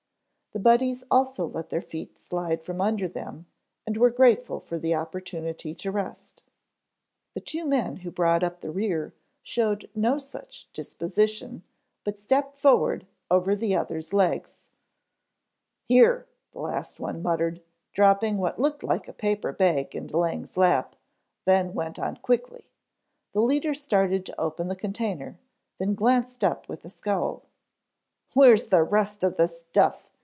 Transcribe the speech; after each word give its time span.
The 0.53 0.59
Buddies 0.59 1.05
also 1.09 1.47
let 1.47 1.69
their 1.69 1.81
feet 1.81 2.17
slide 2.17 2.61
from 2.61 2.81
under 2.81 3.07
them 3.07 3.45
and 3.87 3.95
were 3.95 4.09
grateful 4.09 4.59
for 4.59 4.77
the 4.77 4.93
opportunity 4.93 5.73
to 5.75 5.91
rest. 5.93 6.43
The 7.33 7.39
two 7.39 7.63
men 7.63 7.95
who 8.03 8.11
brought 8.11 8.43
up 8.43 8.59
the 8.59 8.69
rear 8.69 9.13
showed 9.43 9.89
no 9.95 10.17
such 10.17 10.67
disposition, 10.73 11.63
but 12.03 12.19
stepped 12.19 12.57
forward 12.57 13.07
over 13.31 13.55
the 13.55 13.77
other's 13.77 14.11
legs. 14.11 14.63
"Here," 15.85 16.27
the 16.51 16.59
last 16.59 16.99
one 16.99 17.21
muttered, 17.23 17.61
dropping 17.93 18.37
what 18.37 18.59
looked 18.59 18.83
like 18.83 19.07
a 19.07 19.13
paper 19.13 19.53
bag 19.53 19.95
into 19.95 20.17
Lang's 20.17 20.57
lap, 20.57 20.97
then 21.45 21.73
went 21.73 21.97
on 21.97 22.17
quickly. 22.17 22.65
The 23.31 23.39
leader 23.39 23.73
started 23.73 24.25
to 24.25 24.37
open 24.41 24.67
the 24.67 24.75
container, 24.75 25.39
then 25.77 25.93
glanced 25.95 26.43
up 26.43 26.67
with 26.67 26.83
a 26.83 26.89
scowl. 26.89 27.43
"Where's 28.33 28.67
the 28.67 28.83
rest 28.83 29.23
of 29.23 29.37
the 29.37 29.47
stuff?" 29.47 30.09